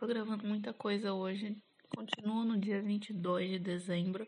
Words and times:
Tô 0.00 0.06
gravando 0.06 0.46
muita 0.46 0.72
coisa 0.72 1.12
hoje. 1.12 1.62
Continuo 1.94 2.42
no 2.42 2.58
dia 2.58 2.80
22 2.80 3.50
de 3.50 3.58
dezembro. 3.58 4.26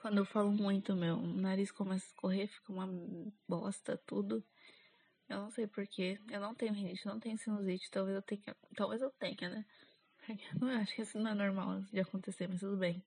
Quando 0.00 0.18
eu 0.18 0.24
falo 0.24 0.52
muito, 0.52 0.94
meu 0.94 1.16
nariz 1.20 1.72
começa 1.72 2.04
a 2.04 2.06
escorrer, 2.06 2.46
fica 2.46 2.72
uma 2.72 2.88
bosta, 3.48 4.00
tudo. 4.06 4.44
Eu 5.28 5.38
não 5.38 5.50
sei 5.50 5.66
porquê. 5.66 6.20
Eu 6.30 6.38
não 6.38 6.54
tenho 6.54 6.72
rinite, 6.72 7.04
não 7.06 7.18
tenho 7.18 7.36
sinusite. 7.36 7.90
Talvez 7.90 8.14
eu 8.14 8.22
tenha. 8.22 8.56
Talvez 8.76 9.02
eu 9.02 9.10
tenha, 9.18 9.50
né? 9.50 9.66
Eu 10.60 10.68
acho 10.80 10.94
que 10.94 11.02
isso 11.02 11.18
não 11.18 11.32
é 11.32 11.34
normal 11.34 11.80
de 11.92 11.98
acontecer, 11.98 12.46
mas 12.46 12.60
tudo 12.60 12.76
bem. 12.76 13.02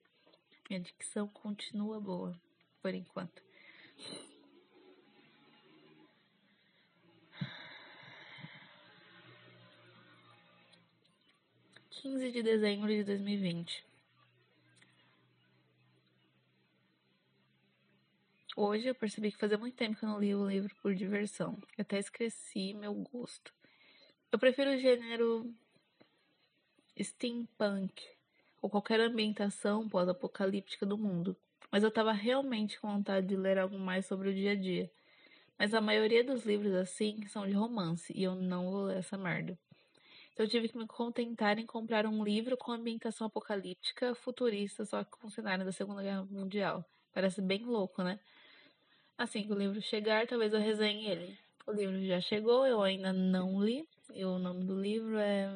Minha 0.69 0.81
dicção 0.81 1.25
continua 1.29 2.01
boa, 2.01 2.37
por 2.81 2.93
enquanto. 2.93 3.41
15 12.01 12.31
de 12.31 12.41
dezembro 12.41 12.87
de 12.87 13.03
2020. 13.03 13.83
Hoje 18.55 18.87
eu 18.87 18.95
percebi 18.95 19.33
que 19.33 19.37
fazia 19.37 19.57
muito 19.57 19.75
tempo 19.75 19.97
que 19.97 20.05
eu 20.05 20.09
não 20.09 20.17
li 20.17 20.33
o 20.33 20.47
livro 20.47 20.73
por 20.81 20.95
diversão. 20.95 21.57
Eu 21.77 21.81
até 21.81 21.99
esqueci 21.99 22.73
meu 22.73 22.93
gosto. 22.93 23.53
Eu 24.31 24.39
prefiro 24.39 24.71
o 24.71 24.77
gênero 24.77 25.53
steampunk 26.97 28.01
ou 28.61 28.69
qualquer 28.69 29.01
ambientação 29.01 29.89
pós-apocalíptica 29.89 30.85
do 30.85 30.97
mundo. 30.97 31.35
Mas 31.69 31.83
eu 31.83 31.91
tava 31.91 32.13
realmente 32.13 32.79
com 32.79 32.87
vontade 32.87 33.27
de 33.27 33.35
ler 33.35 33.57
algo 33.57 33.77
mais 33.77 34.05
sobre 34.05 34.29
o 34.29 34.33
dia 34.33 34.53
a 34.53 34.55
dia. 34.55 34.89
Mas 35.57 35.73
a 35.73 35.81
maioria 35.81 36.23
dos 36.23 36.45
livros 36.45 36.73
assim 36.75 37.27
são 37.27 37.45
de 37.45 37.51
romance 37.51 38.13
e 38.15 38.23
eu 38.23 38.35
não 38.35 38.71
vou 38.71 38.83
ler 38.85 38.99
essa 38.99 39.17
merda. 39.17 39.59
Eu 40.39 40.47
tive 40.47 40.69
que 40.69 40.77
me 40.77 40.87
contentar 40.87 41.59
em 41.59 41.65
comprar 41.65 42.05
um 42.05 42.23
livro 42.23 42.55
com 42.55 42.71
ambientação 42.71 43.27
apocalíptica 43.27 44.15
futurista, 44.15 44.85
só 44.85 45.03
que 45.03 45.11
com 45.11 45.29
cenário 45.29 45.65
da 45.65 45.71
Segunda 45.73 46.01
Guerra 46.01 46.23
Mundial. 46.31 46.85
Parece 47.13 47.41
bem 47.41 47.65
louco, 47.65 48.01
né? 48.01 48.17
Assim 49.17 49.43
que 49.43 49.51
o 49.51 49.57
livro 49.57 49.81
chegar, 49.81 50.25
talvez 50.27 50.53
eu 50.53 50.61
resenhe 50.61 51.07
ele. 51.07 51.37
O 51.67 51.73
livro 51.73 52.01
já 52.05 52.21
chegou, 52.21 52.65
eu 52.65 52.81
ainda 52.81 53.11
não 53.11 53.61
li. 53.61 53.85
E 54.13 54.23
o 54.23 54.39
nome 54.39 54.63
do 54.63 54.79
livro 54.79 55.17
é 55.17 55.51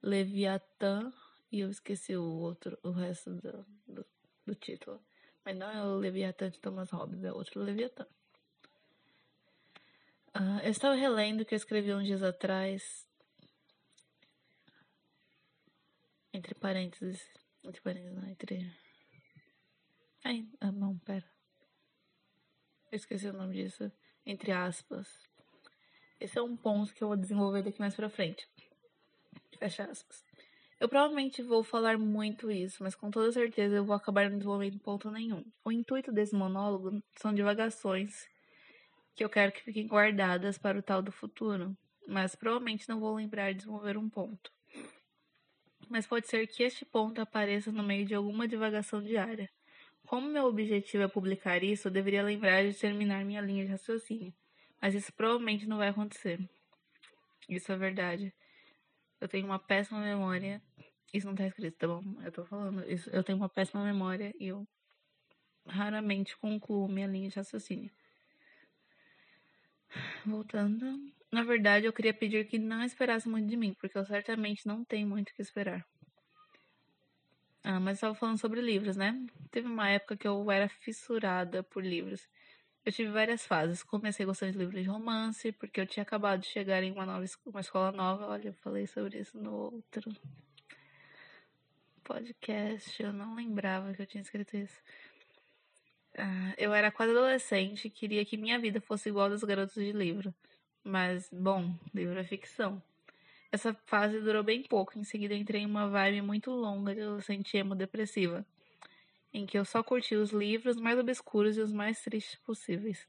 Leviatã. 0.00 1.12
E 1.50 1.58
eu 1.58 1.68
esqueci 1.68 2.14
o 2.14 2.22
outro, 2.22 2.78
o 2.80 2.92
resto 2.92 3.30
do, 3.32 3.66
do, 3.88 4.06
do 4.46 4.54
título. 4.54 5.00
Mas 5.44 5.56
não 5.56 5.68
é 5.68 5.82
o 5.82 5.96
Leviatã 5.96 6.48
de 6.48 6.60
Thomas 6.60 6.90
Hobbes, 6.90 7.24
é 7.24 7.32
outro 7.32 7.60
Leviatã. 7.60 8.06
Uh, 10.40 10.58
eu 10.64 10.70
estava 10.70 10.94
relendo 10.94 11.42
o 11.42 11.44
que 11.44 11.52
eu 11.52 11.58
escrevi 11.58 11.92
uns 11.92 12.06
dias 12.06 12.22
atrás. 12.22 13.06
Entre 16.32 16.54
parênteses. 16.54 17.28
Entre 17.62 17.78
parênteses, 17.82 18.16
não, 18.16 18.26
entre. 18.26 18.74
Ai, 20.24 20.48
ah, 20.58 20.72
não, 20.72 20.96
pera. 21.00 21.30
Eu 22.90 22.96
esqueci 22.96 23.26
o 23.28 23.34
nome 23.34 23.52
disso. 23.54 23.92
Entre 24.24 24.50
aspas. 24.50 25.06
Esse 26.18 26.38
é 26.38 26.42
um 26.42 26.56
ponto 26.56 26.94
que 26.94 27.04
eu 27.04 27.08
vou 27.08 27.18
desenvolver 27.18 27.62
daqui 27.62 27.78
mais 27.78 27.94
pra 27.94 28.08
frente. 28.08 28.48
Fecha 29.58 29.84
aspas. 29.84 30.24
Eu 30.80 30.88
provavelmente 30.88 31.42
vou 31.42 31.62
falar 31.62 31.98
muito 31.98 32.50
isso, 32.50 32.82
mas 32.82 32.94
com 32.94 33.10
toda 33.10 33.30
certeza 33.30 33.76
eu 33.76 33.84
vou 33.84 33.94
acabar 33.94 34.30
não 34.30 34.38
desenvolvendo 34.38 34.78
ponto 34.78 35.10
nenhum. 35.10 35.44
O 35.62 35.70
intuito 35.70 36.10
desse 36.10 36.34
monólogo 36.34 37.02
são 37.18 37.34
divagações 37.34 38.26
que 39.20 39.24
eu 39.24 39.28
quero 39.28 39.52
que 39.52 39.62
fiquem 39.62 39.86
guardadas 39.86 40.56
para 40.56 40.78
o 40.78 40.82
tal 40.82 41.02
do 41.02 41.12
futuro, 41.12 41.76
mas 42.08 42.34
provavelmente 42.34 42.88
não 42.88 42.98
vou 42.98 43.14
lembrar 43.14 43.52
de 43.52 43.58
desenvolver 43.58 43.98
um 43.98 44.08
ponto. 44.08 44.50
Mas 45.90 46.06
pode 46.06 46.26
ser 46.26 46.46
que 46.46 46.62
este 46.62 46.86
ponto 46.86 47.20
apareça 47.20 47.70
no 47.70 47.82
meio 47.82 48.06
de 48.06 48.14
alguma 48.14 48.48
divagação 48.48 49.02
diária. 49.02 49.50
Como 50.06 50.26
meu 50.26 50.46
objetivo 50.46 51.02
é 51.02 51.08
publicar 51.08 51.62
isso, 51.62 51.88
eu 51.88 51.92
deveria 51.92 52.22
lembrar 52.22 52.66
de 52.66 52.72
terminar 52.72 53.22
minha 53.22 53.42
linha 53.42 53.66
de 53.66 53.72
raciocínio, 53.72 54.32
mas 54.80 54.94
isso 54.94 55.12
provavelmente 55.12 55.66
não 55.66 55.76
vai 55.76 55.88
acontecer. 55.88 56.40
Isso 57.46 57.70
é 57.72 57.76
verdade. 57.76 58.32
Eu 59.20 59.28
tenho 59.28 59.44
uma 59.44 59.58
péssima 59.58 60.00
memória. 60.00 60.62
Isso 61.12 61.26
não 61.26 61.34
tá 61.34 61.46
escrito, 61.46 61.76
tá 61.76 61.86
bom? 61.86 62.02
Eu 62.24 62.32
tô 62.32 62.46
falando. 62.46 62.90
Isso, 62.90 63.10
eu 63.10 63.22
tenho 63.22 63.36
uma 63.36 63.50
péssima 63.50 63.84
memória 63.84 64.32
e 64.40 64.48
eu 64.48 64.66
raramente 65.66 66.38
concluo 66.38 66.88
minha 66.88 67.06
linha 67.06 67.28
de 67.28 67.36
raciocínio. 67.36 67.90
Voltando. 70.24 71.12
Na 71.32 71.44
verdade, 71.44 71.86
eu 71.86 71.92
queria 71.92 72.12
pedir 72.12 72.46
que 72.46 72.58
não 72.58 72.82
esperasse 72.82 73.28
muito 73.28 73.48
de 73.48 73.56
mim, 73.56 73.74
porque 73.74 73.96
eu 73.96 74.04
certamente 74.04 74.66
não 74.66 74.84
tenho 74.84 75.06
muito 75.08 75.30
o 75.30 75.34
que 75.34 75.42
esperar. 75.42 75.86
Ah, 77.62 77.78
mas 77.78 77.98
estava 77.98 78.14
falando 78.14 78.38
sobre 78.38 78.60
livros, 78.60 78.96
né? 78.96 79.14
Teve 79.50 79.68
uma 79.68 79.88
época 79.88 80.16
que 80.16 80.26
eu 80.26 80.50
era 80.50 80.68
fissurada 80.68 81.62
por 81.62 81.84
livros. 81.84 82.28
Eu 82.84 82.92
tive 82.92 83.10
várias 83.10 83.44
fases. 83.46 83.82
Comecei 83.82 84.24
gostando 84.24 84.52
de 84.52 84.58
livros 84.58 84.82
de 84.82 84.88
romance, 84.88 85.52
porque 85.52 85.80
eu 85.80 85.86
tinha 85.86 86.02
acabado 86.02 86.40
de 86.40 86.46
chegar 86.46 86.82
em 86.82 86.92
uma 86.92 87.04
nova 87.04 87.24
uma 87.46 87.60
escola 87.60 87.92
nova. 87.92 88.26
Olha, 88.28 88.48
eu 88.48 88.54
falei 88.54 88.86
sobre 88.86 89.18
isso 89.18 89.38
no 89.38 89.52
outro 89.52 90.10
podcast. 92.02 93.02
Eu 93.02 93.12
não 93.12 93.34
lembrava 93.34 93.92
que 93.94 94.02
eu 94.02 94.06
tinha 94.06 94.22
escrito 94.22 94.56
isso. 94.56 94.82
Ah, 96.22 96.52
eu 96.58 96.74
era 96.74 96.90
quase 96.90 97.12
adolescente 97.12 97.86
e 97.86 97.90
queria 97.90 98.22
que 98.26 98.36
minha 98.36 98.58
vida 98.58 98.78
fosse 98.78 99.08
igual 99.08 99.24
a 99.24 99.28
dos 99.30 99.42
garotos 99.42 99.74
de 99.74 99.90
livro. 99.90 100.34
Mas, 100.84 101.30
bom, 101.32 101.74
livro 101.94 102.18
é 102.18 102.24
ficção. 102.24 102.82
Essa 103.50 103.72
fase 103.86 104.20
durou 104.20 104.42
bem 104.42 104.62
pouco, 104.62 104.98
em 104.98 105.02
seguida 105.02 105.34
entrei 105.34 105.62
em 105.62 105.66
uma 105.66 105.88
vibe 105.88 106.20
muito 106.20 106.50
longa 106.50 106.94
de 106.94 107.00
adolescente 107.00 107.56
emo 107.56 107.74
depressiva, 107.74 108.44
em 109.32 109.46
que 109.46 109.58
eu 109.58 109.64
só 109.64 109.82
curti 109.82 110.14
os 110.14 110.30
livros 110.30 110.76
mais 110.76 110.98
obscuros 110.98 111.56
e 111.56 111.62
os 111.62 111.72
mais 111.72 112.02
tristes 112.02 112.38
possíveis. 112.40 113.08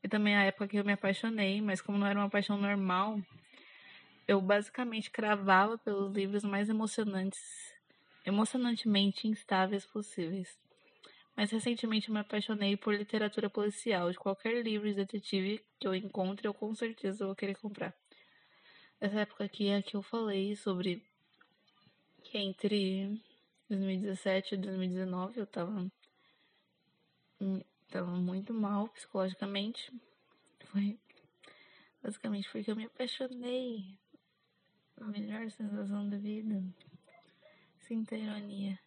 Foi 0.00 0.10
também 0.10 0.34
a 0.34 0.42
época 0.42 0.66
que 0.66 0.76
eu 0.76 0.84
me 0.84 0.92
apaixonei, 0.92 1.60
mas 1.60 1.80
como 1.80 1.98
não 1.98 2.06
era 2.06 2.18
uma 2.18 2.28
paixão 2.28 2.58
normal, 2.58 3.20
eu 4.26 4.40
basicamente 4.40 5.08
cravava 5.08 5.78
pelos 5.78 6.12
livros 6.12 6.42
mais 6.42 6.68
emocionantes, 6.68 7.72
emocionantemente 8.26 9.28
instáveis 9.28 9.86
possíveis 9.86 10.58
mas 11.40 11.50
recentemente 11.50 12.12
me 12.12 12.18
apaixonei 12.18 12.76
por 12.76 12.94
literatura 12.94 13.48
policial. 13.48 14.10
De 14.10 14.18
qualquer 14.18 14.62
livro 14.62 14.86
de 14.86 14.94
detetive 14.94 15.64
que 15.78 15.88
eu 15.88 15.94
encontre, 15.94 16.46
eu 16.46 16.52
com 16.52 16.74
certeza 16.74 17.24
vou 17.24 17.34
querer 17.34 17.56
comprar. 17.56 17.96
Essa 19.00 19.20
época 19.20 19.44
aqui 19.44 19.68
é 19.68 19.80
que 19.80 19.96
eu 19.96 20.02
falei 20.02 20.54
sobre 20.54 21.02
que 22.22 22.36
entre 22.36 23.18
2017 23.70 24.54
e 24.54 24.58
2019 24.58 25.40
eu 25.40 25.46
tava, 25.46 25.90
tava 27.88 28.10
muito 28.18 28.52
mal 28.52 28.88
psicologicamente. 28.88 29.90
Foi 30.66 31.00
basicamente 32.02 32.50
porque 32.52 32.70
eu 32.70 32.76
me 32.76 32.84
apaixonei. 32.84 33.98
A 35.00 35.06
melhor 35.06 35.50
sensação 35.50 36.06
da 36.06 36.18
vida. 36.18 36.62
Sinta 37.78 38.14
ironia. 38.14 38.78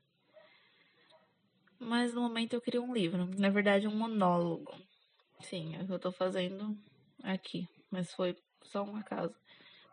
Mas 1.84 2.14
no 2.14 2.22
momento 2.22 2.54
eu 2.54 2.62
queria 2.62 2.82
um 2.82 2.94
livro. 2.94 3.30
Na 3.38 3.50
verdade, 3.50 3.88
um 3.88 3.96
monólogo. 3.96 4.74
Sim, 5.40 5.76
é 5.76 5.84
o 5.84 5.86
que 5.86 5.94
eu 5.94 6.00
tô 6.00 6.12
fazendo 6.12 6.78
aqui. 7.22 7.68
Mas 7.92 8.14
foi 8.14 8.36
só 8.64 8.84
um 8.84 8.96
acaso. 8.96 9.36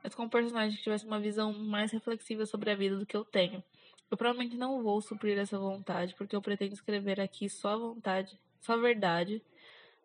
Mas 0.02 0.14
com 0.14 0.24
um 0.24 0.28
personagem 0.28 0.76
que 0.76 0.82
tivesse 0.82 1.04
uma 1.04 1.20
visão 1.20 1.52
mais 1.52 1.92
reflexiva 1.92 2.46
sobre 2.46 2.70
a 2.70 2.74
vida 2.74 2.96
do 2.96 3.04
que 3.04 3.16
eu 3.16 3.24
tenho. 3.24 3.62
Eu 4.10 4.16
provavelmente 4.16 4.56
não 4.56 4.82
vou 4.82 5.00
suprir 5.00 5.38
essa 5.38 5.58
vontade, 5.58 6.14
porque 6.14 6.34
eu 6.34 6.42
pretendo 6.42 6.74
escrever 6.74 7.20
aqui 7.20 7.48
só 7.48 7.74
a 7.74 7.76
vontade, 7.76 8.38
só 8.60 8.72
a 8.72 8.76
verdade, 8.76 9.42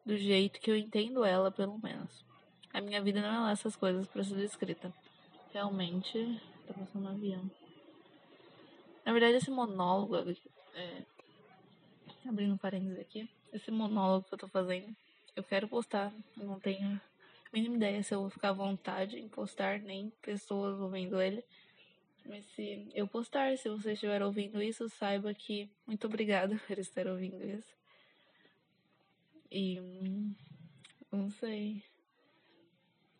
do 0.06 0.16
jeito 0.16 0.60
que 0.60 0.70
eu 0.70 0.76
entendo 0.76 1.24
ela, 1.24 1.50
pelo 1.50 1.80
menos. 1.80 2.24
A 2.74 2.82
minha 2.82 3.02
vida 3.02 3.22
não 3.22 3.30
é 3.30 3.40
lá 3.40 3.52
essas 3.52 3.76
coisas 3.76 4.06
para 4.08 4.24
ser 4.24 4.36
descrita. 4.36 4.94
Realmente, 5.54 6.42
tá 6.68 6.74
passando 6.74 7.06
um 7.06 7.10
avião. 7.10 7.50
Na 9.06 9.14
verdade, 9.14 9.38
esse 9.38 9.50
monólogo 9.50 10.18
é, 10.74 11.04
abrindo 12.28 12.58
parênteses 12.58 13.00
aqui, 13.00 13.30
esse 13.54 13.72
monólogo 13.72 14.28
que 14.28 14.34
eu 14.34 14.38
tô 14.38 14.48
fazendo, 14.48 14.96
eu 15.36 15.44
quero 15.44 15.68
postar, 15.68 16.14
eu 16.38 16.46
não 16.46 16.60
tenho 16.60 16.90
a 16.90 17.02
mínima 17.54 17.76
ideia 17.76 18.04
se 18.04 18.14
eu 18.14 18.22
vou 18.22 18.30
ficar 18.30 18.50
à 18.50 18.54
vontade 18.54 19.18
em 19.18 19.28
postar, 19.28 19.80
nem 19.80 20.10
pessoas 20.22 20.80
ouvindo 20.80 21.22
ele. 21.22 21.44
Mas 22.26 22.46
se 22.56 22.88
eu 22.94 23.08
postar, 23.08 23.56
se 23.58 23.70
você 23.70 23.94
estiver 23.94 24.24
ouvindo 24.24 24.62
isso, 24.62 24.90
saiba 24.90 25.34
que 25.34 25.70
muito 25.86 26.08
obrigada 26.08 26.60
por 26.68 26.80
estar 26.80 27.08
ouvindo 27.08 27.44
isso. 27.44 27.76
E 29.52 29.80
não 31.12 31.30
sei. 31.30 31.84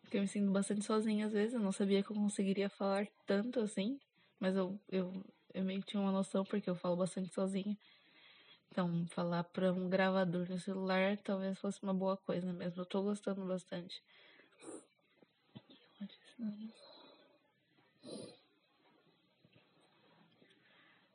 Porque 0.02 0.16
eu 0.16 0.22
me 0.22 0.28
sinto 0.28 0.50
bastante 0.50 0.84
sozinha 0.84 1.26
às 1.26 1.32
vezes. 1.32 1.54
Eu 1.54 1.60
não 1.60 1.72
sabia 1.72 2.02
que 2.02 2.10
eu 2.10 2.16
conseguiria 2.16 2.68
falar 2.68 3.06
tanto 3.24 3.60
assim. 3.60 3.98
Mas 4.40 4.56
eu, 4.56 4.78
eu, 4.88 5.24
eu 5.54 5.64
meio 5.64 5.80
que 5.80 5.86
tinha 5.86 6.02
uma 6.02 6.12
noção 6.12 6.44
porque 6.44 6.68
eu 6.68 6.74
falo 6.74 6.96
bastante 6.96 7.32
sozinha. 7.32 7.76
Então, 8.76 9.06
falar 9.06 9.42
para 9.42 9.72
um 9.72 9.88
gravador 9.88 10.46
no 10.50 10.58
celular 10.58 11.16
talvez 11.24 11.58
fosse 11.58 11.82
uma 11.82 11.94
boa 11.94 12.14
coisa 12.14 12.52
mesmo. 12.52 12.82
Eu 12.82 12.84
tô 12.84 13.02
gostando 13.02 13.42
bastante. 13.46 14.02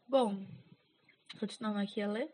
Bom, 0.07 0.43
continuando 1.39 1.77
aqui 1.77 2.01
a 2.01 2.07
ler. 2.07 2.33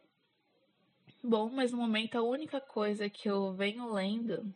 Bom, 1.22 1.50
mas 1.50 1.74
no 1.74 1.78
momento 1.78 2.18
a 2.18 2.24
única 2.24 2.62
coisa 2.62 3.10
que 3.10 3.30
eu 3.30 3.52
venho 3.52 3.92
lendo 3.92 4.50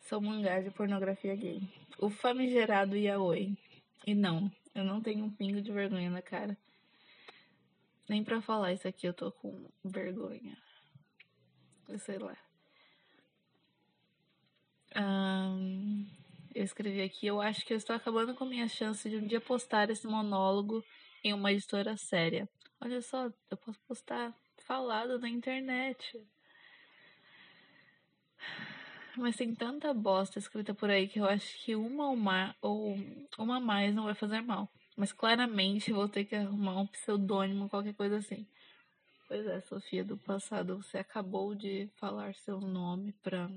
são 0.00 0.20
mangás 0.20 0.66
de 0.66 0.70
pornografia 0.70 1.34
gay. 1.34 1.62
O 1.98 2.10
famigerado 2.10 2.94
yaoi. 2.94 3.56
E 4.06 4.14
não, 4.14 4.52
eu 4.74 4.84
não 4.84 5.00
tenho 5.00 5.24
um 5.24 5.30
pingo 5.30 5.62
de 5.62 5.72
vergonha 5.72 6.10
na 6.10 6.20
cara. 6.20 6.54
Nem 8.08 8.24
pra 8.24 8.42
falar 8.42 8.72
isso 8.72 8.86
aqui 8.86 9.06
eu 9.06 9.14
tô 9.14 9.30
com 9.32 9.70
vergonha. 9.84 10.56
Eu 11.88 11.98
sei 11.98 12.18
lá. 12.18 12.36
Um, 14.94 16.06
eu 16.54 16.64
escrevi 16.64 17.00
aqui, 17.00 17.26
eu 17.26 17.40
acho 17.40 17.64
que 17.64 17.72
eu 17.72 17.76
estou 17.76 17.96
acabando 17.96 18.34
com 18.34 18.44
minha 18.44 18.68
chance 18.68 19.08
de 19.08 19.16
um 19.16 19.26
dia 19.26 19.40
postar 19.40 19.88
esse 19.90 20.06
monólogo 20.06 20.84
em 21.24 21.32
uma 21.32 21.52
editora 21.52 21.96
séria. 21.96 22.48
Olha 22.80 23.00
só, 23.00 23.30
eu 23.50 23.56
posso 23.56 23.78
postar 23.86 24.34
falado 24.66 25.18
na 25.18 25.28
internet. 25.28 26.20
Mas 29.16 29.36
tem 29.36 29.54
tanta 29.54 29.92
bosta 29.92 30.38
escrita 30.38 30.74
por 30.74 30.90
aí 30.90 31.06
que 31.06 31.20
eu 31.20 31.26
acho 31.26 31.64
que 31.64 31.76
uma 31.76 32.08
ou, 32.08 32.14
uma, 32.14 32.56
ou 32.62 32.96
uma 33.38 33.60
mais 33.60 33.94
não 33.94 34.04
vai 34.04 34.14
fazer 34.14 34.40
mal. 34.40 34.68
Mas 34.96 35.12
claramente 35.12 35.92
vou 35.92 36.08
ter 36.08 36.24
que 36.24 36.34
arrumar 36.34 36.80
um 36.80 36.86
pseudônimo, 36.86 37.68
qualquer 37.68 37.94
coisa 37.94 38.16
assim. 38.18 38.46
Pois 39.26 39.46
é, 39.46 39.60
Sofia 39.62 40.04
do 40.04 40.18
passado, 40.18 40.76
você 40.76 40.98
acabou 40.98 41.54
de 41.54 41.88
falar 41.96 42.34
seu 42.34 42.60
nome 42.60 43.12
pra. 43.22 43.50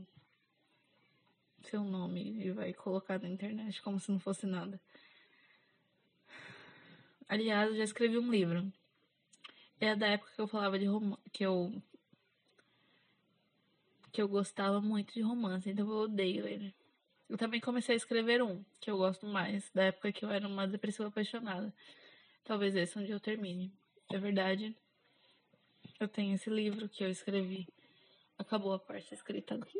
Seu 1.63 1.83
nome 1.83 2.45
e 2.45 2.51
vai 2.51 2.73
colocar 2.73 3.19
na 3.19 3.27
internet 3.27 3.81
como 3.81 3.99
se 3.99 4.11
não 4.11 4.19
fosse 4.19 4.45
nada. 4.45 4.79
Aliás, 7.27 7.71
eu 7.71 7.77
já 7.77 7.83
escrevi 7.83 8.17
um 8.17 8.31
livro. 8.31 8.71
É 9.79 9.95
da 9.95 10.07
época 10.07 10.31
que 10.33 10.39
eu 10.39 10.47
falava 10.47 10.79
de 10.79 10.85
romance. 10.85 11.21
Que 11.33 11.45
eu. 11.45 11.73
Que 14.11 14.21
eu 14.21 14.27
gostava 14.29 14.79
muito 14.79 15.13
de 15.13 15.21
romance, 15.21 15.69
então 15.69 15.89
eu 15.89 15.97
odeio 15.97 16.47
ele. 16.47 16.73
Eu 17.30 17.38
também 17.38 17.60
comecei 17.60 17.95
a 17.95 17.98
escrever 17.98 18.42
um, 18.44 18.63
que 18.80 18.89
eu 18.89 18.98
gosto 18.98 19.25
mais, 19.25 19.69
da 19.72 19.86
época 19.86 20.12
que 20.12 20.24
eu 20.24 20.30
era 20.30 20.48
uma 20.48 20.68
depressiva 20.68 21.07
apaixonada. 21.07 21.74
Talvez 22.44 22.75
esse 22.75 22.98
um 23.00 23.04
dia 23.04 23.16
eu 23.16 23.19
termine. 23.19 23.74
É 24.13 24.19
verdade. 24.19 24.75
Eu 26.00 26.07
tenho 26.07 26.36
esse 26.36 26.50
livro 26.50 26.88
que 26.88 27.04
eu 27.04 27.10
escrevi. 27.10 27.68
Acabou 28.38 28.74
a 28.74 28.80
parte 28.80 29.13
escrita 29.13 29.56
aqui. 29.56 29.80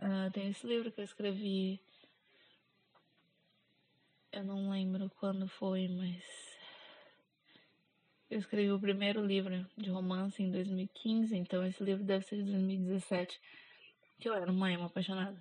Uh, 0.00 0.30
tem 0.32 0.48
esse 0.48 0.66
livro 0.66 0.90
que 0.90 1.00
eu 1.00 1.04
escrevi. 1.04 1.80
Eu 4.32 4.44
não 4.44 4.70
lembro 4.70 5.10
quando 5.20 5.46
foi, 5.48 5.86
mas. 5.86 6.24
Eu 8.28 8.40
escrevi 8.40 8.72
o 8.72 8.80
primeiro 8.80 9.24
livro 9.24 9.64
de 9.76 9.88
romance 9.88 10.42
em 10.42 10.50
2015, 10.50 11.36
então 11.36 11.64
esse 11.64 11.82
livro 11.84 12.02
deve 12.02 12.24
ser 12.24 12.42
de 12.42 12.50
2017. 12.50 13.40
Que 14.18 14.28
eu 14.28 14.34
era 14.34 14.50
uma 14.50 14.72
emo 14.72 14.86
apaixonada. 14.86 15.40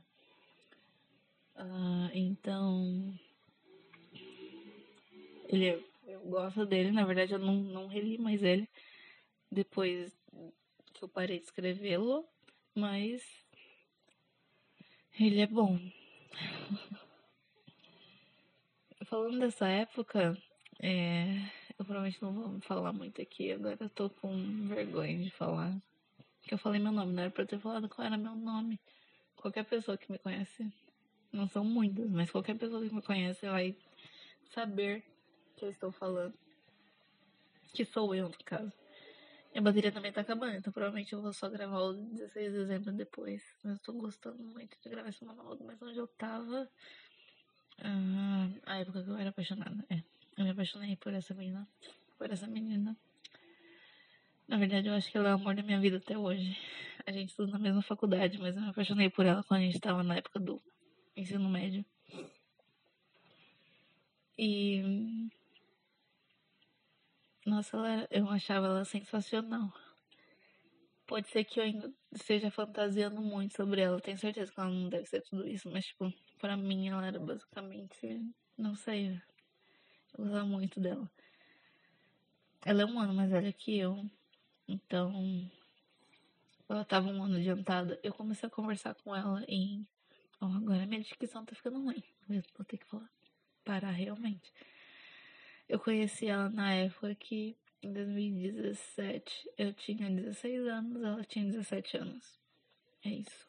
Uh, 1.56 2.10
então. 2.14 3.14
Ele, 5.48 5.86
eu 6.08 6.20
gosto 6.22 6.66
dele, 6.66 6.92
na 6.92 7.06
verdade 7.06 7.34
eu 7.34 7.40
não, 7.40 7.56
não 7.56 7.88
reli 7.88 8.18
mais 8.18 8.44
ele 8.44 8.68
depois 9.52 10.12
que 10.94 11.04
eu 11.04 11.08
parei 11.08 11.40
de 11.40 11.46
escrevê-lo, 11.46 12.28
mas 12.74 13.24
ele 15.20 15.40
é 15.42 15.48
bom. 15.48 15.80
Falando 19.06 19.40
dessa 19.40 19.68
época, 19.68 20.36
é, 20.82 21.38
eu 21.78 21.86
provavelmente 21.86 22.22
não 22.22 22.34
vou 22.34 22.60
falar 22.62 22.92
muito 22.92 23.22
aqui, 23.22 23.52
agora 23.52 23.78
eu 23.80 23.90
tô 23.90 24.10
com 24.10 24.68
vergonha 24.68 25.24
de 25.24 25.30
falar. 25.30 25.78
Que 26.42 26.54
eu 26.54 26.58
falei 26.58 26.82
meu 26.82 26.92
nome, 26.92 27.14
não 27.14 27.24
era 27.24 27.32
pra 27.32 27.44
eu 27.44 27.48
ter 27.48 27.60
falado 27.60 27.88
qual 27.88 28.06
era 28.06 28.18
meu 28.18 28.36
nome. 28.36 28.80
Qualquer 29.36 29.64
pessoa 29.66 29.98
que 29.98 30.12
me 30.12 30.18
conhece 30.18 30.72
não 31.36 31.48
são 31.48 31.64
muitas, 31.64 32.10
mas 32.10 32.32
qualquer 32.32 32.58
pessoa 32.58 32.88
que 32.88 32.94
me 32.94 33.02
conhece 33.02 33.46
vai 33.46 33.76
saber 34.54 35.04
que 35.56 35.66
eu 35.66 35.70
estou 35.70 35.92
falando. 35.92 36.34
Que 37.74 37.84
sou 37.86 38.16
eu, 38.16 38.30
no 38.30 38.38
caso. 38.46 38.72
E 39.54 39.60
a 39.60 39.62
bateria 39.62 39.92
também 39.92 40.12
tá 40.12 40.22
acabando, 40.22 40.56
então 40.56 40.72
provavelmente 40.72 41.14
eu 41.14 41.22
vou 41.22 41.32
só 41.32 41.50
gravar 41.50 41.80
o 41.80 41.94
16 41.94 42.52
de 42.52 42.60
dezembro 42.60 42.92
depois. 42.92 43.42
Mas 43.64 43.74
eu 43.74 43.80
tô 43.80 43.94
gostando 43.94 44.44
muito 44.44 44.78
de 44.82 44.90
gravar 44.90 45.10
esse 45.10 45.24
monólogo, 45.24 45.64
mas 45.66 45.82
onde 45.82 45.98
eu 45.98 46.08
tava. 46.08 46.70
Ah, 47.82 48.50
a 48.66 48.80
época 48.80 49.04
que 49.04 49.10
eu 49.10 49.18
era 49.18 49.30
apaixonada. 49.30 49.86
É. 49.90 50.02
Eu 50.38 50.44
me 50.44 50.52
apaixonei 50.52 50.96
por 50.98 51.14
essa 51.14 51.34
menina. 51.34 51.68
Por 52.18 52.30
essa 52.32 52.48
menina. 52.48 52.96
Na 54.48 54.58
verdade, 54.58 54.88
eu 54.90 54.94
acho 54.94 55.10
que 55.10 55.18
ela 55.18 55.30
é 55.30 55.32
o 55.32 55.36
amor 55.36 55.56
da 55.56 55.64
minha 55.64 55.80
vida 55.80 55.98
até 55.98 56.18
hoje. 56.18 56.58
A 57.06 57.12
gente 57.12 57.30
estuda 57.30 57.54
na 57.54 57.60
mesma 57.60 57.82
faculdade, 57.82 58.38
mas 58.38 58.56
eu 58.56 58.62
me 58.62 58.70
apaixonei 58.70 59.10
por 59.10 59.26
ela 59.26 59.44
quando 59.44 59.62
a 59.62 59.64
gente 59.64 59.80
tava 59.80 60.04
na 60.04 60.18
época 60.18 60.40
do 60.40 60.62
ensino 61.16 61.50
médio. 61.50 61.86
E. 64.38 65.30
Nossa, 67.46 67.78
ela, 67.78 68.08
eu 68.12 68.30
achava 68.30 68.68
ela 68.68 68.86
sensacional. 68.86 69.72
Pode 71.08 71.28
ser 71.28 71.44
que 71.44 71.60
eu 71.60 71.64
ainda 71.64 71.94
esteja 72.12 72.50
fantasiando 72.50 73.22
muito 73.22 73.56
sobre 73.56 73.82
ela. 73.82 74.02
Tenho 74.02 74.18
certeza 74.18 74.52
que 74.52 74.60
ela 74.60 74.70
não 74.70 74.90
deve 74.90 75.06
ser 75.06 75.22
tudo 75.22 75.48
isso, 75.48 75.70
mas, 75.70 75.86
tipo, 75.86 76.12
pra 76.40 76.58
mim 76.58 76.90
ela 76.90 77.06
era 77.06 77.20
basicamente. 77.20 78.22
Não 78.58 78.76
sei. 78.76 79.22
Eu 80.18 80.24
gostava 80.26 80.46
muito 80.46 80.80
dela. 80.80 81.10
Ela 82.66 82.82
é 82.82 82.86
um 82.86 83.00
ano 83.00 83.14
mais 83.14 83.30
velha 83.30 83.54
que 83.54 83.78
eu. 83.78 84.10
Então. 84.68 85.50
Ela 86.68 86.84
tava 86.84 87.08
um 87.10 87.24
ano 87.24 87.38
adiantada. 87.38 88.00
Eu 88.02 88.12
comecei 88.12 88.48
a 88.48 88.52
conversar 88.52 88.96
com 88.96 89.16
ela 89.16 89.46
em 89.48 89.88
Oh, 90.42 90.46
agora 90.46 90.86
minha 90.86 91.02
dicção 91.02 91.46
tá 91.46 91.56
ficando 91.56 91.82
ruim. 91.82 92.04
Vou 92.28 92.66
ter 92.66 92.78
que 92.78 92.86
falar. 92.86 93.10
Parar 93.64 93.92
realmente. 93.92 94.52
Eu 95.68 95.80
conheci 95.80 96.28
ela 96.28 96.50
na 96.50 96.74
época 96.74 97.16
que, 97.16 97.56
em 97.82 97.92
2017, 97.92 99.50
eu 99.58 99.74
tinha 99.74 100.10
16 100.10 100.68
anos, 100.68 101.02
ela 101.02 101.24
tinha 101.24 101.46
17 101.46 101.98
anos. 101.98 102.40
É 103.04 103.10
isso. 103.10 103.48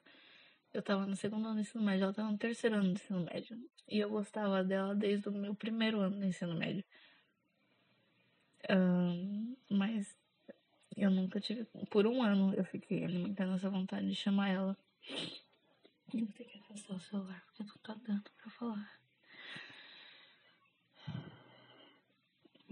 Eu 0.73 0.83
tava 0.83 1.07
no 1.07 1.17
segundo 1.17 1.47
ano 1.47 1.57
do 1.57 1.61
ensino 1.61 1.83
médio, 1.83 2.05
ela 2.05 2.13
tava 2.15 2.31
no 2.31 2.39
terceiro 2.39 2.77
ano 2.77 2.85
do 2.85 2.93
ensino 2.93 3.21
médio. 3.21 3.59
E 3.89 3.99
eu 3.99 4.09
gostava 4.09 4.63
dela 4.63 4.95
desde 4.95 5.29
o 5.29 5.33
meu 5.33 5.55
primeiro 5.55 6.01
ano 6.01 6.19
do 6.19 6.25
ensino 6.25 6.55
médio. 6.55 6.85
Um, 8.71 9.57
mas 9.71 10.17
eu 10.97 11.11
nunca 11.11 11.41
tive. 11.41 11.65
Por 11.91 12.07
um 12.07 12.23
ano 12.23 12.55
eu 12.55 12.65
fiquei 12.65 13.05
alimentando 13.05 13.55
essa 13.55 13.71
vontade 13.71 14.09
de 14.09 14.15
chamar 14.15 14.49
ela 14.49 14.77
eu 16.15 16.25
vou 16.25 16.33
ter 16.35 16.45
que 16.45 16.59
afastar 16.59 16.95
o 16.95 16.96
celular 17.07 17.43
porque 17.47 17.63
não 17.63 17.77
tá 17.83 17.95
dando 17.95 18.31
pra 18.37 18.51
falar. 18.51 19.01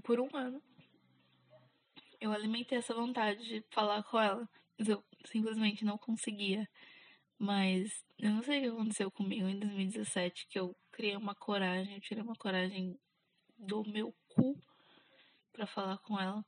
Por 0.03 0.21
um 0.21 0.29
ano, 0.35 0.63
eu 2.21 2.33
alimentei 2.33 2.79
essa 2.79 2.95
vontade 2.95 3.45
de 3.45 3.65
falar 3.71 4.03
com 4.03 4.21
ela, 4.21 4.49
mas 4.79 4.89
eu 4.89 5.03
simplesmente 5.25 5.85
não 5.85 5.97
conseguia. 5.97 6.69
Mas 7.39 8.05
eu 8.19 8.31
não 8.31 8.43
sei 8.43 8.59
o 8.59 8.63
que 8.63 8.69
aconteceu 8.69 9.11
comigo 9.11 9.49
em 9.49 9.59
2017, 9.59 10.47
que 10.49 10.59
eu 10.59 10.77
criei 10.91 11.17
uma 11.17 11.35
coragem, 11.35 11.95
eu 11.95 12.01
tirei 12.01 12.23
uma 12.23 12.37
coragem 12.37 12.99
do 13.57 13.83
meu 13.85 14.15
cu 14.29 14.59
para 15.53 15.67
falar 15.67 15.99
com 15.99 16.19
ela. 16.21 16.45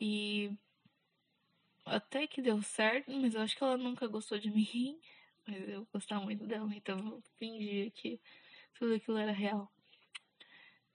E 0.00 0.50
até 1.84 2.26
que 2.26 2.42
deu 2.42 2.62
certo, 2.62 3.10
mas 3.12 3.34
eu 3.34 3.40
acho 3.40 3.56
que 3.56 3.64
ela 3.64 3.76
nunca 3.76 4.06
gostou 4.06 4.38
de 4.38 4.50
mim 4.50 4.98
mas 5.48 5.68
eu 5.68 5.88
gostava 5.92 6.22
muito 6.22 6.46
dela, 6.46 6.68
então 6.74 6.98
eu 6.98 7.22
fingia 7.38 7.90
que 7.90 8.20
tudo 8.74 8.94
aquilo 8.94 9.16
era 9.16 9.32
real. 9.32 9.72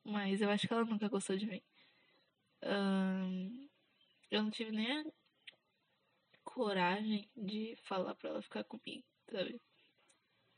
Mas 0.04 0.42
eu 0.42 0.50
acho 0.50 0.68
que 0.68 0.74
ela 0.74 0.86
nunca 0.86 1.10
gostou 1.10 1.36
de 1.36 1.48
mim. 1.48 1.62
Eu 4.30 4.44
não 4.44 4.52
tive 4.52 4.72
nem 4.72 5.00
a 5.00 5.06
coragem 6.44 7.28
de 7.36 7.76
falar 7.84 8.14
pra 8.16 8.30
ela 8.30 8.42
ficar 8.42 8.64
comigo, 8.64 9.04
sabe? 9.32 9.60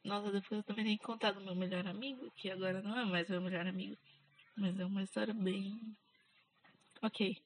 Nossa, 0.03 0.31
depois 0.31 0.59
eu 0.59 0.63
também 0.63 0.85
tenho 0.85 0.99
contado 0.99 1.41
meu 1.41 1.55
melhor 1.55 1.87
amigo, 1.87 2.29
que 2.31 2.51
agora 2.51 2.81
não 2.81 2.97
é 2.97 3.05
mais 3.05 3.29
meu 3.29 3.41
melhor 3.41 3.65
amigo. 3.65 3.97
Mas 4.55 4.79
é 4.79 4.85
uma 4.85 5.03
história 5.03 5.33
bem. 5.33 5.97
Ok. 7.01 7.41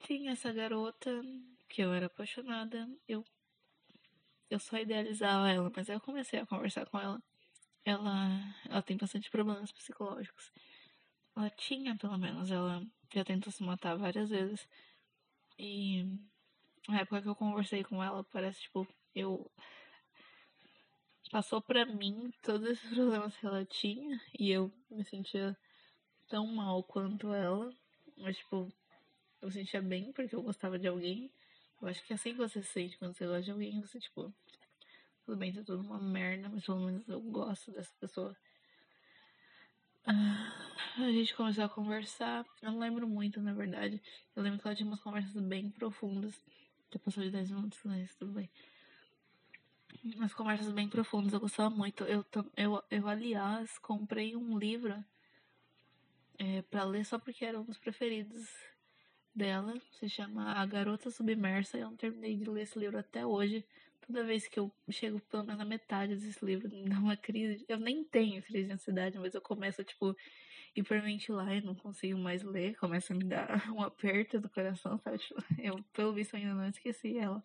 Tinha 0.00 0.32
essa 0.32 0.52
garota 0.52 1.10
que 1.68 1.82
eu 1.82 1.92
era 1.92 2.06
apaixonada. 2.06 2.88
Eu 3.06 3.24
eu 4.50 4.58
só 4.58 4.78
idealizava 4.78 5.50
ela, 5.50 5.70
mas 5.74 5.88
aí 5.88 5.96
eu 5.96 6.00
comecei 6.00 6.38
a 6.40 6.46
conversar 6.46 6.86
com 6.86 6.98
ela. 6.98 7.22
Ela, 7.84 8.54
ela 8.68 8.82
tem 8.82 8.96
bastante 8.96 9.30
problemas 9.30 9.72
psicológicos. 9.72 10.52
Ela 11.36 11.50
tinha, 11.50 11.96
pelo 11.96 12.18
menos, 12.18 12.50
ela 12.50 12.84
já 13.12 13.24
tentou 13.24 13.52
se 13.52 13.62
matar 13.62 13.96
várias 13.96 14.30
vezes. 14.30 14.68
E 15.58 16.04
na 16.88 17.00
época 17.00 17.22
que 17.22 17.28
eu 17.28 17.34
conversei 17.34 17.84
com 17.84 18.02
ela, 18.02 18.24
parece 18.24 18.62
tipo, 18.62 18.86
eu 19.14 19.50
passou 21.30 21.60
para 21.60 21.84
mim 21.84 22.32
todos 22.42 22.68
esses 22.68 22.88
problemas 22.94 23.36
que 23.36 23.46
ela 23.46 23.64
tinha 23.64 24.20
e 24.38 24.50
eu 24.50 24.72
me 24.90 25.04
sentia 25.04 25.56
tão 26.28 26.46
mal 26.46 26.82
quanto 26.82 27.32
ela, 27.32 27.72
mas, 28.16 28.36
tipo, 28.36 28.72
eu 29.40 29.50
sentia 29.50 29.82
bem 29.82 30.12
porque 30.12 30.34
eu 30.34 30.42
gostava 30.42 30.78
de 30.78 30.88
alguém. 30.88 31.30
Eu 31.80 31.88
acho 31.88 32.02
que 32.04 32.12
é 32.12 32.16
assim 32.16 32.32
que 32.32 32.38
você 32.38 32.62
se 32.62 32.72
sente 32.72 32.98
quando 32.98 33.14
você 33.14 33.26
gosta 33.26 33.42
de 33.42 33.50
alguém, 33.50 33.80
você, 33.80 34.00
tipo, 34.00 34.32
tudo 35.24 35.36
bem, 35.36 35.52
tá 35.52 35.62
tudo 35.62 35.82
uma 35.82 36.00
merda, 36.00 36.48
mas 36.48 36.64
pelo 36.64 36.86
menos 36.86 37.08
eu 37.08 37.20
gosto 37.20 37.70
dessa 37.72 37.92
pessoa. 38.00 38.36
Ah, 40.06 40.52
a 40.98 41.10
gente 41.10 41.34
começou 41.34 41.64
a 41.64 41.68
conversar. 41.68 42.46
Eu 42.62 42.72
não 42.72 42.78
lembro 42.78 43.08
muito, 43.08 43.40
na 43.40 43.52
verdade. 43.52 44.00
Eu 44.34 44.42
lembro 44.42 44.60
que 44.60 44.66
ela 44.66 44.76
tinha 44.76 44.86
umas 44.86 45.00
conversas 45.00 45.34
bem 45.42 45.68
profundas. 45.70 46.40
Já 46.92 46.98
passou 47.00 47.24
de 47.24 47.30
10 47.30 47.50
minutos, 47.50 47.80
mas 47.84 48.14
tudo 48.14 48.32
bem. 48.32 48.48
Umas 50.14 50.32
conversas 50.32 50.72
bem 50.72 50.88
profundas, 50.88 51.32
eu 51.32 51.40
gostava 51.40 51.68
muito. 51.70 52.04
Eu, 52.04 52.24
eu, 52.56 52.82
eu 52.88 53.08
aliás, 53.08 53.78
comprei 53.78 54.36
um 54.36 54.56
livro 54.56 55.04
é, 56.38 56.62
para 56.62 56.84
ler 56.84 57.04
só 57.04 57.18
porque 57.18 57.44
era 57.44 57.60
um 57.60 57.64
dos 57.64 57.78
preferidos 57.78 58.48
dela. 59.36 59.74
Se 59.92 60.08
chama 60.08 60.52
A 60.52 60.64
Garota 60.66 61.10
Submersa. 61.10 61.76
Eu 61.76 61.90
não 61.90 61.96
terminei 61.96 62.36
de 62.36 62.48
ler 62.48 62.62
esse 62.62 62.78
livro 62.78 62.98
até 62.98 63.24
hoje. 63.24 63.64
Toda 64.06 64.24
vez 64.24 64.46
que 64.48 64.58
eu 64.58 64.72
chego 64.88 65.20
pelo 65.20 65.44
menos 65.44 65.58
na 65.58 65.64
metade 65.64 66.16
desse 66.16 66.44
livro, 66.44 66.68
me 66.68 66.88
dá 66.88 66.98
uma 66.98 67.16
crise. 67.16 67.64
Eu 67.68 67.78
nem 67.78 68.02
tenho 68.04 68.42
crise 68.42 68.66
de 68.66 68.72
ansiedade, 68.72 69.18
mas 69.18 69.34
eu 69.34 69.40
começo, 69.40 69.84
tipo, 69.84 70.16
hiperventilar 70.74 71.52
e 71.52 71.60
não 71.60 71.74
consigo 71.74 72.18
mais 72.18 72.42
ler. 72.42 72.76
Começa 72.76 73.12
a 73.12 73.16
me 73.16 73.24
dar 73.24 73.48
um 73.70 73.82
aperto 73.82 74.40
no 74.40 74.48
coração, 74.48 74.98
sabe? 74.98 75.18
Tipo, 75.18 75.44
eu, 75.58 75.84
pelo 75.92 76.12
visto, 76.12 76.34
ainda 76.34 76.54
não 76.54 76.68
esqueci 76.68 77.18
ela. 77.18 77.42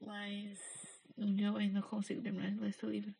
Mas 0.00 1.02
eu 1.16 1.56
ainda 1.56 1.82
consigo 1.82 2.22
terminar 2.22 2.50
de 2.52 2.60
ler 2.60 2.70
esse 2.70 2.86
livro. 2.86 3.14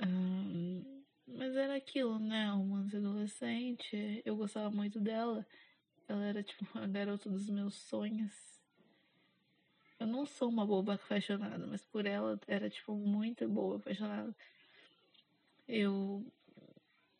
Um, 0.00 0.93
mas 1.26 1.56
era 1.56 1.76
aquilo, 1.76 2.18
né? 2.18 2.52
Uma 2.52 2.80
adolescente. 2.80 4.22
Eu 4.24 4.36
gostava 4.36 4.70
muito 4.70 5.00
dela. 5.00 5.46
Ela 6.08 6.24
era 6.24 6.42
tipo 6.42 6.66
a 6.78 6.86
garota 6.86 7.30
dos 7.30 7.48
meus 7.48 7.74
sonhos. 7.74 8.32
Eu 9.98 10.06
não 10.06 10.26
sou 10.26 10.48
uma 10.48 10.66
boba 10.66 10.94
apaixonada, 10.94 11.66
mas 11.66 11.82
por 11.84 12.04
ela 12.04 12.38
era 12.46 12.68
tipo 12.68 12.94
muito 12.94 13.48
boa 13.48 13.76
apaixonada. 13.76 14.34
Eu. 15.66 16.24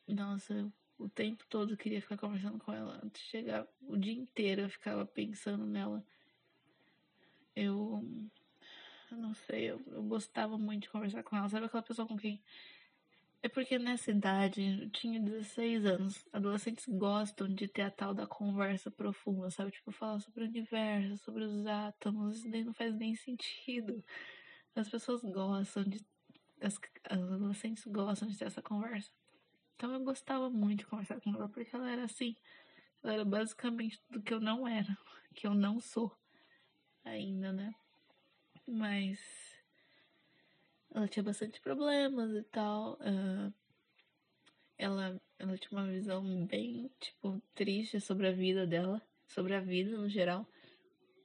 Nossa, 0.06 0.70
o 0.98 1.08
tempo 1.08 1.44
todo 1.48 1.76
queria 1.76 2.02
ficar 2.02 2.18
conversando 2.18 2.58
com 2.58 2.72
ela. 2.72 3.00
Antes 3.02 3.22
de 3.22 3.28
chegar 3.28 3.66
o 3.82 3.96
dia 3.96 4.12
inteiro 4.12 4.62
eu 4.62 4.70
ficava 4.70 5.06
pensando 5.06 5.64
nela. 5.64 6.04
Eu. 7.56 8.04
Eu 9.10 9.18
não 9.18 9.34
sei, 9.34 9.70
eu, 9.70 9.80
eu 9.86 10.02
gostava 10.02 10.58
muito 10.58 10.82
de 10.82 10.90
conversar 10.90 11.22
com 11.22 11.36
ela. 11.36 11.48
Sabe 11.48 11.66
aquela 11.66 11.82
pessoa 11.82 12.06
com 12.06 12.16
quem 12.16 12.42
é 13.44 13.48
porque 13.48 13.78
nessa 13.78 14.10
idade, 14.10 14.62
eu 14.84 14.88
tinha 14.88 15.20
16 15.20 15.84
anos, 15.84 16.24
adolescentes 16.32 16.86
gostam 16.88 17.46
de 17.46 17.68
ter 17.68 17.82
a 17.82 17.90
tal 17.90 18.14
da 18.14 18.26
conversa 18.26 18.90
profunda, 18.90 19.50
sabe? 19.50 19.70
Tipo, 19.70 19.92
falar 19.92 20.18
sobre 20.20 20.44
o 20.44 20.48
universo, 20.48 21.22
sobre 21.22 21.44
os 21.44 21.66
átomos, 21.66 22.38
isso 22.38 22.50
daí 22.50 22.64
não 22.64 22.72
faz 22.72 22.94
nem 22.94 23.14
sentido. 23.14 24.02
As 24.74 24.88
pessoas 24.88 25.22
gostam 25.22 25.84
de. 25.84 26.02
As, 26.58 26.80
as 27.04 27.20
adolescentes 27.20 27.84
gostam 27.84 28.28
de 28.28 28.38
ter 28.38 28.46
essa 28.46 28.62
conversa. 28.62 29.10
Então 29.76 29.92
eu 29.92 30.00
gostava 30.00 30.48
muito 30.48 30.78
de 30.78 30.86
conversar 30.86 31.20
com 31.20 31.34
ela, 31.34 31.46
porque 31.46 31.76
ela 31.76 31.90
era 31.90 32.04
assim. 32.04 32.34
Ela 33.02 33.12
era 33.12 33.24
basicamente 33.26 34.00
tudo 34.08 34.22
que 34.22 34.32
eu 34.32 34.40
não 34.40 34.66
era, 34.66 34.96
que 35.34 35.46
eu 35.46 35.52
não 35.52 35.78
sou 35.80 36.10
ainda, 37.04 37.52
né? 37.52 37.74
Mas 38.66 39.43
ela 40.94 41.08
tinha 41.08 41.22
bastante 41.22 41.60
problemas 41.60 42.30
e 42.34 42.42
tal. 42.44 42.94
Uh, 42.94 43.52
ela, 44.78 45.20
ela 45.38 45.58
tinha 45.58 45.80
uma 45.80 45.90
visão 45.90 46.46
bem, 46.46 46.90
tipo, 47.00 47.42
triste 47.54 48.00
sobre 48.00 48.28
a 48.28 48.32
vida 48.32 48.66
dela, 48.66 49.02
sobre 49.26 49.54
a 49.54 49.60
vida 49.60 49.96
no 49.96 50.08
geral. 50.08 50.46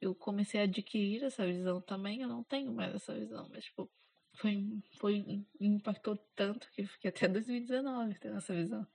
Eu 0.00 0.14
comecei 0.14 0.60
a 0.60 0.64
adquirir 0.64 1.22
essa 1.22 1.46
visão 1.46 1.80
também, 1.80 2.22
eu 2.22 2.28
não 2.28 2.42
tenho 2.42 2.72
mais 2.72 2.94
essa 2.94 3.14
visão, 3.14 3.48
mas, 3.50 3.64
tipo, 3.64 3.88
foi, 4.34 4.82
foi, 4.98 5.44
impactou 5.60 6.16
tanto 6.34 6.68
que 6.70 6.86
fiquei 6.86 7.10
até 7.10 7.28
2019 7.28 8.18
tendo 8.18 8.38
essa 8.38 8.54
visão. 8.54 8.86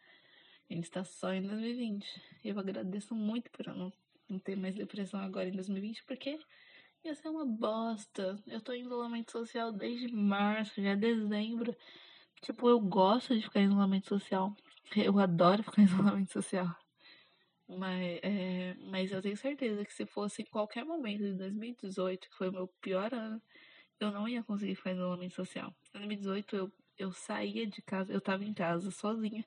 A 0.70 0.74
gente 0.74 0.86
está 0.86 1.04
só 1.04 1.32
em 1.34 1.44
2020. 1.44 2.06
Eu 2.44 2.60
agradeço 2.60 3.14
muito 3.14 3.52
por 3.52 3.68
eu 3.68 3.76
não, 3.76 3.94
não 4.28 4.40
ter 4.40 4.56
mais 4.56 4.76
depressão 4.76 5.20
agora 5.20 5.48
em 5.48 5.52
2020, 5.52 6.04
porque 6.06 6.40
Ia 7.06 7.14
ser 7.14 7.30
uma 7.30 7.46
bosta. 7.46 8.36
Eu 8.48 8.60
tô 8.60 8.74
em 8.74 8.82
isolamento 8.82 9.32
social 9.32 9.72
desde 9.72 10.12
março, 10.12 10.82
já 10.82 10.90
é 10.90 10.96
dezembro. 10.96 11.76
Tipo, 12.42 12.68
eu 12.68 12.80
gosto 12.80 13.36
de 13.36 13.44
ficar 13.44 13.60
em 13.60 13.66
isolamento 13.66 14.08
social. 14.08 14.56
Eu 14.96 15.20
adoro 15.20 15.62
ficar 15.62 15.84
em 15.84 15.86
isolamento 15.86 16.34
social. 16.34 16.76
Mas, 17.68 18.20
é, 18.24 18.76
mas 18.90 19.12
eu 19.12 19.22
tenho 19.22 19.38
certeza 19.38 19.86
que 19.86 19.94
se 19.94 20.08
fosse 20.08 20.42
em 20.42 20.46
qualquer 20.46 20.84
momento 20.84 21.22
de 21.22 21.34
2018, 21.34 22.28
que 22.28 22.36
foi 22.36 22.50
o 22.50 22.54
meu 22.54 22.68
pior 22.82 23.14
ano, 23.14 23.40
eu 24.00 24.10
não 24.10 24.28
ia 24.28 24.42
conseguir 24.42 24.74
ficar 24.74 24.90
em 24.90 24.96
isolamento 24.96 25.36
social. 25.36 25.76
Em 25.94 26.00
2018 26.00 26.56
eu, 26.56 26.72
eu 26.98 27.12
saía 27.12 27.68
de 27.68 27.84
casa, 27.84 28.12
eu 28.12 28.20
tava 28.20 28.44
em 28.44 28.54
casa 28.54 28.90
sozinha. 28.90 29.46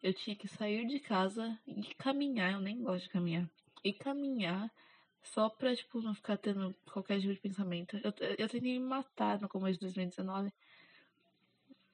Eu 0.00 0.14
tinha 0.14 0.36
que 0.36 0.46
sair 0.46 0.86
de 0.86 1.00
casa 1.00 1.58
e 1.66 1.92
caminhar, 1.94 2.52
eu 2.52 2.60
nem 2.60 2.80
gosto 2.80 3.02
de 3.04 3.10
caminhar. 3.10 3.50
E 3.82 3.92
caminhar 3.92 4.70
só 5.24 5.48
pra, 5.48 5.74
tipo, 5.74 6.00
não 6.00 6.14
ficar 6.14 6.36
tendo 6.36 6.74
qualquer 6.92 7.20
tipo 7.20 7.32
de 7.32 7.40
pensamento. 7.40 7.96
Eu, 7.96 8.12
eu 8.38 8.48
tentei 8.48 8.60
me 8.60 8.80
matar 8.80 9.40
no 9.40 9.48
começo 9.48 9.78
de 9.78 9.86
2019. 9.86 10.52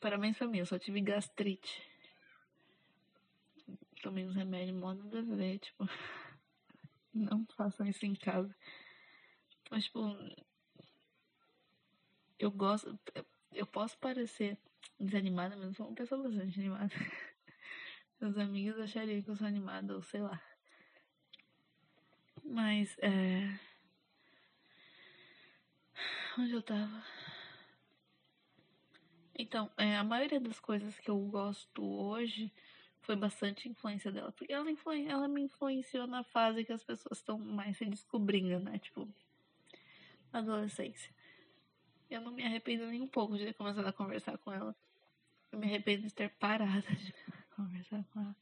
Parabéns 0.01 0.37
pra 0.37 0.49
mim, 0.49 0.59
eu 0.59 0.67
só 0.67 0.79
tive 0.79 1.01
gastrite. 1.01 1.83
Tomei 4.03 4.27
uns 4.27 4.35
remédios 4.35 4.77
mó 4.77 4.95
nada 4.95 5.19
a 5.21 5.23
ver, 5.23 5.59
tipo. 5.59 5.87
Não 7.15 7.47
façam 7.57 7.87
isso 7.87 8.05
em 8.05 8.15
casa. 8.15 8.55
Mas, 9.71 9.85
tipo. 9.85 10.01
Eu 12.39 12.51
gosto. 12.51 12.99
Eu 13.53 13.67
posso 13.67 13.97
parecer 13.99 14.59
desanimada, 14.99 15.57
mas 15.57 15.67
eu 15.67 15.75
sou 15.75 15.87
uma 15.87 15.95
pessoa 15.95 16.23
bastante 16.23 16.59
animada. 16.59 16.93
Meus 18.21 18.37
amigos 18.39 18.81
achariam 18.81 19.23
que 19.23 19.31
eu 19.31 19.37
sou 19.37 19.47
animada, 19.47 19.95
ou 19.95 20.03
sei 20.03 20.21
lá. 20.21 20.41
Mas, 22.51 22.97
é. 22.99 23.49
Onde 26.37 26.53
eu 26.53 26.63
tava? 26.63 27.05
Então, 29.39 29.71
é, 29.77 29.97
a 29.97 30.03
maioria 30.03 30.41
das 30.41 30.59
coisas 30.59 30.99
que 30.99 31.09
eu 31.09 31.19
gosto 31.29 31.81
hoje 31.81 32.53
foi 33.03 33.15
bastante 33.15 33.69
influência 33.69 34.11
dela. 34.11 34.33
Porque 34.33 34.53
ela, 34.53 34.69
influen 34.69 35.09
ela 35.09 35.29
me 35.29 35.43
influenciou 35.43 36.09
na 36.09 36.25
fase 36.25 36.65
que 36.65 36.73
as 36.73 36.83
pessoas 36.83 37.19
estão 37.19 37.39
mais 37.39 37.77
se 37.77 37.85
descobrindo, 37.85 38.59
né? 38.59 38.81
Tipo, 38.81 39.09
adolescência. 40.33 41.15
Eu 42.11 42.21
não 42.21 42.33
me 42.33 42.45
arrependo 42.45 42.87
nem 42.89 43.01
um 43.01 43.07
pouco 43.07 43.39
de 43.39 43.45
ter 43.47 43.55
começado 43.55 43.87
a 43.87 43.93
conversar 43.93 44.37
com 44.39 44.53
ela. 44.53 44.75
Eu 45.53 45.59
me 45.61 45.67
arrependo 45.67 46.03
de 46.03 46.13
ter 46.13 46.31
parado 46.31 46.83
de 46.97 47.15
conversar 47.55 48.05
com 48.13 48.23
ela. 48.23 48.37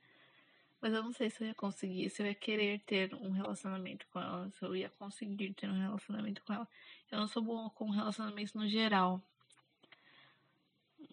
Mas 0.81 0.93
eu 0.93 1.03
não 1.03 1.13
sei 1.13 1.29
se 1.29 1.43
eu 1.43 1.49
ia 1.49 1.55
conseguir, 1.55 2.09
se 2.11 2.23
eu 2.23 2.27
ia 2.27 2.35
querer 2.35 2.81
ter 2.81 3.15
um 3.15 3.31
relacionamento 3.31 4.07
com 4.13 4.21
ela, 4.21 4.51
se 4.51 4.65
eu 4.65 4.77
ia 4.77 4.89
conseguir 4.91 5.53
ter 5.55 5.69
um 5.69 5.79
relacionamento 5.79 6.43
com 6.45 6.53
ela. 6.53 6.69
Eu 7.11 7.19
não 7.19 7.27
sou 7.29 7.43
boa 7.43 7.69
com 7.71 7.91
relacionamentos 7.91 8.55
no 8.55 8.69
geral. 8.69 9.23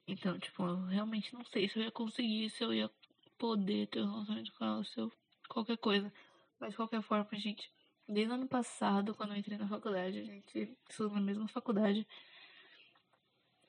Então, 0.07 0.37
tipo, 0.37 0.63
eu 0.63 0.85
realmente 0.85 1.33
não 1.33 1.43
sei 1.45 1.67
se 1.67 1.79
eu 1.79 1.83
ia 1.83 1.91
conseguir, 1.91 2.49
se 2.51 2.63
eu 2.63 2.73
ia 2.73 2.89
poder 3.37 3.87
ter 3.87 4.01
um 4.01 4.11
relacionamento 4.11 4.53
com 4.53 4.65
ela, 4.65 4.83
se 4.83 4.99
eu. 4.99 5.11
qualquer 5.49 5.77
coisa. 5.77 6.13
Mas 6.59 6.71
de 6.71 6.75
qualquer 6.77 7.01
forma, 7.01 7.27
gente, 7.33 7.71
desde 8.07 8.31
o 8.31 8.35
ano 8.35 8.47
passado, 8.47 9.15
quando 9.15 9.33
eu 9.33 9.37
entrei 9.37 9.57
na 9.57 9.67
faculdade, 9.67 10.19
a 10.19 10.23
gente 10.23 10.77
estuda 10.89 11.15
na 11.15 11.21
mesma 11.21 11.47
faculdade. 11.47 12.07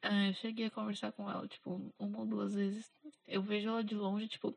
Eh, 0.03 0.29
eu 0.31 0.35
cheguei 0.35 0.67
a 0.67 0.71
conversar 0.71 1.13
com 1.13 1.29
ela, 1.31 1.49
tipo, 1.49 1.93
uma 1.99 2.19
ou 2.21 2.27
duas 2.27 2.55
vezes. 2.55 2.91
Eu 3.27 3.43
vejo 3.43 3.69
ela 3.69 3.83
de 3.83 3.95
longe, 3.95 4.29
tipo, 4.29 4.57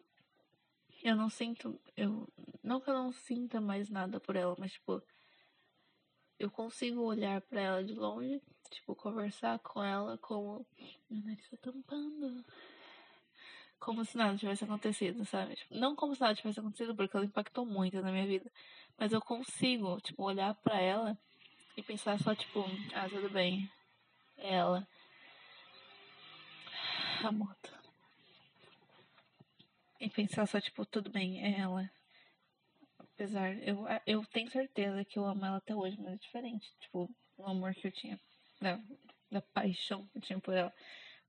eu 1.04 1.16
não 1.16 1.30
sinto. 1.30 1.80
Eu, 1.96 2.28
não 2.64 2.82
que 2.82 2.90
eu 2.90 2.94
não 2.94 3.12
sinta 3.12 3.62
mais 3.62 3.90
nada 3.90 4.20
por 4.20 4.36
ela, 4.36 4.56
mas 4.58 4.74
tipo. 4.74 5.02
Eu 6.38 6.50
consigo 6.50 7.02
olhar 7.02 7.42
para 7.42 7.60
ela 7.60 7.84
de 7.84 7.94
longe, 7.94 8.42
tipo, 8.72 8.96
conversar 8.96 9.60
com 9.60 9.84
ela 9.84 10.18
como. 10.18 10.66
Meu 11.10 11.22
nariz 11.24 11.50
tá 11.50 11.58
tampando. 11.58 12.46
Como 13.78 14.04
se 14.06 14.18
nada 14.18 14.38
tivesse 14.38 14.64
acontecido, 14.64 15.26
sabe? 15.26 15.56
Tipo, 15.56 15.76
não 15.76 15.96
como 15.96 16.16
se 16.16 16.22
nada 16.22 16.36
tivesse 16.36 16.60
acontecido, 16.60 16.96
porque 16.96 17.16
ela 17.16 17.26
impactou 17.26 17.66
muito 17.66 18.02
na 18.02 18.12
minha 18.12 18.28
vida. 18.28 18.52
Mas 18.98 19.14
eu 19.14 19.22
consigo, 19.22 20.00
tipo, 20.02 20.24
olhar 20.24 20.54
para 20.56 20.80
ela 20.82 21.18
e 21.78 21.84
pensar 21.84 22.20
só, 22.20 22.36
tipo, 22.36 22.66
ah, 22.94 23.10
tudo 23.10 23.30
bem. 23.30 23.70
É 24.38 24.56
ela. 24.56 24.88
A 27.24 27.32
moto. 27.32 27.79
E 30.00 30.10
pensar 30.10 30.48
só, 30.48 30.60
tipo, 30.62 30.86
tudo 30.86 31.10
bem, 31.10 31.44
é 31.44 31.60
ela. 31.60 31.90
Apesar, 32.98 33.54
eu, 33.68 33.86
eu 34.06 34.26
tenho 34.26 34.50
certeza 34.50 35.04
que 35.06 35.20
eu 35.20 35.26
amo 35.26 35.46
ela 35.46 35.58
até 35.58 35.76
hoje, 35.76 35.98
mas 36.00 36.14
é 36.14 36.18
diferente. 36.18 36.74
Tipo, 36.80 37.10
o 37.38 37.46
amor 37.46 37.74
que 37.74 37.88
eu 37.88 37.92
tinha, 37.92 38.20
da, 38.62 38.80
da 39.32 39.42
paixão 39.42 40.08
que 40.08 40.18
eu 40.18 40.22
tinha 40.22 40.40
por 40.40 40.54
ela 40.54 40.74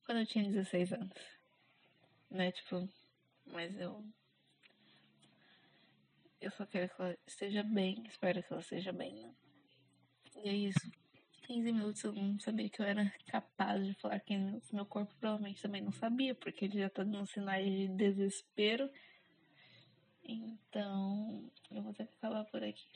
quando 0.04 0.18
eu 0.18 0.26
tinha 0.26 0.44
16 0.44 0.92
anos. 0.92 1.16
né? 2.30 2.52
Tipo, 2.52 2.88
mas 3.46 3.78
eu. 3.78 4.04
Eu 6.40 6.50
só 6.52 6.64
quero 6.64 6.88
que 6.88 7.00
ela 7.02 7.16
esteja 7.26 7.62
bem, 7.62 8.02
espero 8.08 8.42
que 8.42 8.52
ela 8.52 8.62
esteja 8.62 8.92
bem, 8.92 9.14
né? 9.14 9.34
E 10.42 10.48
é 10.48 10.54
isso. 10.54 10.90
15 11.50 11.72
minutos 11.72 12.04
eu 12.04 12.12
não 12.12 12.38
sabia 12.38 12.70
que 12.70 12.80
eu 12.80 12.86
era 12.86 13.12
capaz 13.26 13.84
de 13.84 13.92
falar 13.94 14.20
15 14.20 14.44
minutos. 14.44 14.70
Meu 14.70 14.86
corpo 14.86 15.12
provavelmente 15.18 15.60
também 15.60 15.82
não 15.82 15.90
sabia, 15.90 16.32
porque 16.32 16.64
ele 16.64 16.78
já 16.78 16.88
tá 16.88 17.02
dando 17.02 17.26
sinais 17.26 17.66
de 17.66 17.88
desespero. 17.88 18.88
Então, 20.22 21.50
eu 21.72 21.82
vou 21.82 21.92
ter 21.92 22.06
que 22.06 22.14
acabar 22.14 22.44
por 22.44 22.62
aqui. 22.62 22.86